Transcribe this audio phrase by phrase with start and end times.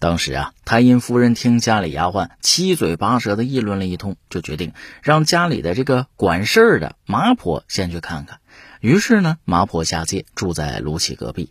[0.00, 4.72] 当时啊，太阴夫人听家里丫鬟七嘴八舌的议论了一通，就决定
[5.02, 8.38] 让家里的这个管事儿的麻婆先去看看。
[8.80, 11.50] 于是呢，麻婆下界住在卢杞隔壁，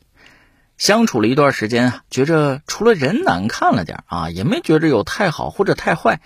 [0.77, 6.21] 相处了一段时间啊，觉着除了人难看了点啊，也没觉着有太好或者太坏。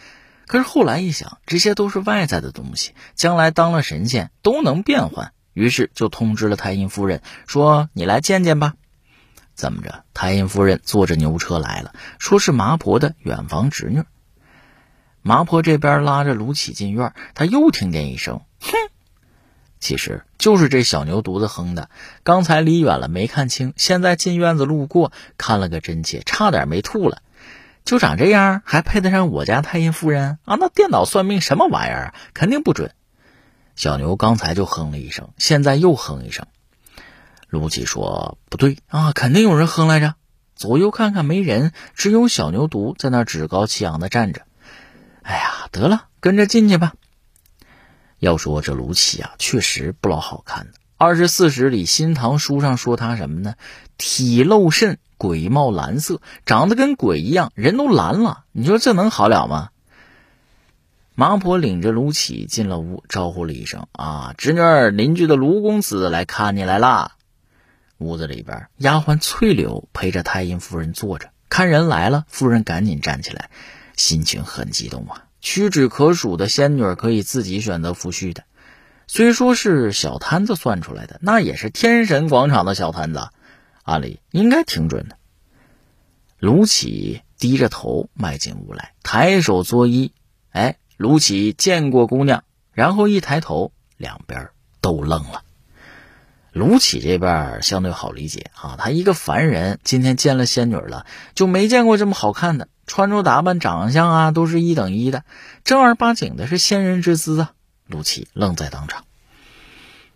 [0.46, 5.32] 可是后来一想，这些都是外在的东西，将来当了神仙都能变换。
[5.54, 8.74] 于是就通知了太阴夫人，说：“你来见见吧。”
[9.56, 10.04] 怎么着？
[10.14, 14.04] 太阴夫人坐着牛车来了，说是麻婆的远房侄女。
[15.22, 18.72] 麻婆这边拉着卢杞进院，他又听见一声“哼”，
[19.80, 21.90] 其实就是这小牛犊子哼的。
[22.24, 27.22] 刚才离远了没看清，现在进院子路过看了个真切，差点没吐了。
[27.86, 30.56] 就长这样，还配得上我家太阴夫人啊？
[30.60, 32.14] 那电脑算命什么玩意儿？
[32.34, 32.92] 肯定不准。
[33.76, 36.48] 小牛刚才就哼了一声，现在又哼一声。
[37.52, 40.16] 卢杞说：“不对啊，肯定有人哼来着。
[40.56, 44.44] 左右看看没人，只有小牛犊在那趾高气扬的站着。
[45.22, 46.94] 哎呀，得了，跟着进去吧。
[48.20, 50.68] 要说这卢杞啊，确实不老好看。
[50.96, 53.56] 二十四史里《新唐书》上说他什么呢？
[53.98, 58.46] 体露甚，鬼貌蓝色，长得跟鬼一样，人都蓝了。
[58.54, 59.72] 你说这能好了吗？”
[61.16, 67.12] 麻婆领着卢杞进了屋，招呼了一声：“啊，侄女儿，邻居的卢公子来看你来啦。”
[68.02, 73.50] 屋子里边，丫鬟翠柳陪着太阴夫人坐着，看人来了，夫人赶紧站起来，
[73.96, 75.28] 心情很激动啊。
[75.40, 78.44] 屈指可数的仙女可以自己选择夫婿的，
[79.08, 83.30] 虽说是小摊子算出来的，那也是天神广场的小摊子，
[83.84, 85.18] 按理应该挺准的。
[86.40, 90.12] 卢杞低着头迈进屋来，抬手作揖，
[90.52, 94.50] 哎，卢杞见过姑娘，然后一抬头，两边
[94.80, 95.44] 都愣了。
[96.52, 105.24] 卢杞这边相对好理解啊，他一个凡人，今天见了仙女了，就没见过这么好看的，穿着打扮、长相啊，都是一等一的，
[105.64, 107.52] 正儿八经的是仙人之姿啊。
[107.88, 109.06] 卢杞愣在当场。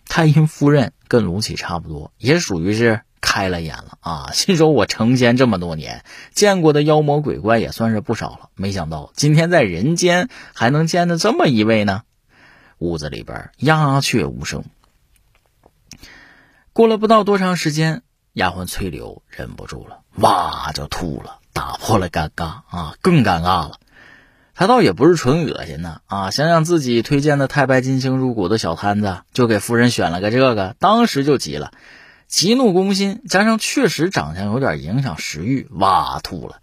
[0.07, 6.03] 太阴夫人跟卢杞差不多，也属于是开了眼了啊， 心说我成仙这么多年，
[6.33, 12.03] 见过的妖魔鬼怪也算是不少了，没想到今天在人间还能见到这么一位呢。
[12.77, 14.65] 屋子里边鸦雀无声。
[16.75, 18.01] 过了不到多长时间，
[18.33, 23.79] 丫鬟翠柳忍不住了，哇就吐了，打破了尴尬啊，更尴尬了。
[24.53, 31.71] 他倒也不是纯恶心呢啊，想想自己推荐的太白金星入股的小摊子，就给夫人选了个这个，当时就急了，
[32.27, 36.59] 急怒攻心，加上确实长相有点影响食欲，哇吐了。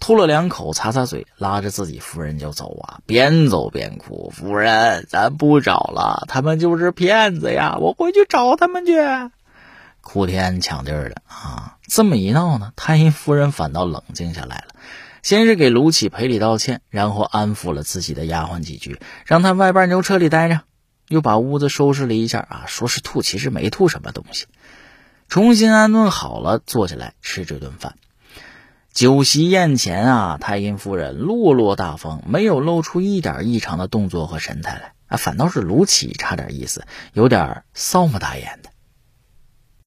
[0.00, 7.76] 吐了两口，擦擦嘴，拉着自己夫人就走啊，边走边哭：“夫人，咱不找了，他们就是骗子呀！
[7.80, 8.94] 我回去找他们去。”
[10.00, 11.76] 哭天抢地儿的啊！
[11.86, 14.74] 这么一闹呢，太阴夫人反倒冷静下来了，
[15.22, 20.60] 先是给卢杞赔礼道歉，然后安抚了自己的丫鬟几句，让他外边牛车里待着，
[21.08, 24.46] 又把屋子收拾了一下啊，说是吐，其实没吐什么东西，
[25.28, 27.96] 重新安顿好了，坐下来吃这顿饭。
[28.92, 38.70] 酒席宴前啊，太阴夫人落落大方，没有露出一点异常的动作和神态来啊，反倒是卢杞差点意思，有点臊眉打眼的。